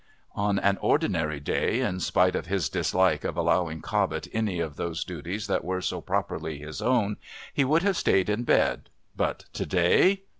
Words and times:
On 0.33 0.57
an 0.57 0.79
ordinary 0.81 1.39
day, 1.39 1.81
in 1.81 1.99
spite 1.99 2.35
of 2.35 2.47
his 2.47 2.69
dislike 2.69 3.23
of 3.23 3.37
allowing 3.37 3.83
Cobbett 3.83 4.27
any 4.33 4.59
of 4.59 4.75
those 4.75 5.03
duties 5.03 5.45
that 5.45 5.63
were 5.63 5.79
so 5.79 6.01
properly 6.01 6.57
his 6.57 6.81
own, 6.81 7.17
he 7.53 7.63
would 7.63 7.83
have 7.83 7.95
stayed 7.95 8.27
in 8.27 8.41
bed, 8.43 8.89
but 9.15 9.45
to 9.53 9.63
day? 9.67 10.23